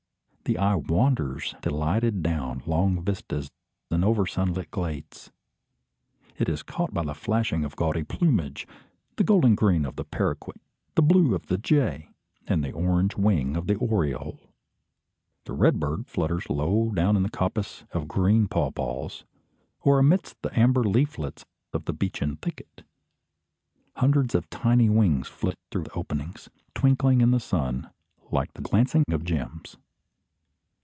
The 0.45 0.57
eye 0.57 0.75
wanders 0.75 1.55
delighted 1.61 2.21
down 2.21 2.61
long 2.65 3.01
vistas 3.01 3.49
and 3.89 4.03
over 4.03 4.27
sunlit 4.27 4.69
glades. 4.69 5.31
It 6.37 6.49
is 6.49 6.61
caught 6.61 6.93
by 6.93 7.05
the 7.05 7.13
flashing 7.15 7.63
of 7.63 7.77
gaudy 7.77 8.03
plumage, 8.03 8.67
the 9.15 9.23
golden 9.23 9.55
green 9.55 9.85
of 9.85 9.95
the 9.95 10.03
paroquet, 10.03 10.59
the 10.95 11.01
blue 11.03 11.35
of 11.35 11.45
the 11.45 11.57
jay, 11.57 12.09
and 12.47 12.61
the 12.65 12.73
orange 12.73 13.15
wing 13.15 13.55
of 13.55 13.67
the 13.67 13.75
oriole. 13.75 14.41
The 15.45 15.53
red 15.53 15.79
bird 15.79 16.07
flutters 16.07 16.49
lower 16.49 16.93
down 16.93 17.15
in 17.15 17.23
the 17.23 17.29
coppice 17.29 17.85
of 17.93 18.09
green 18.09 18.49
pawpaws, 18.49 19.23
or 19.83 19.99
amidst 19.99 20.41
the 20.41 20.57
amber 20.59 20.83
leaflets 20.83 21.45
of 21.71 21.85
the 21.85 21.93
beechen 21.93 22.35
thicket. 22.37 22.83
Hundreds 23.95 24.35
of 24.35 24.49
tiny 24.49 24.89
wings 24.89 25.29
flit 25.29 25.57
through 25.71 25.83
the 25.83 25.93
openings, 25.93 26.49
twinkling 26.75 27.21
in 27.21 27.31
the 27.31 27.39
sun 27.39 27.89
like 28.31 28.51
the 28.53 28.61
glancing 28.61 29.05
of 29.11 29.23
gems. 29.23 29.77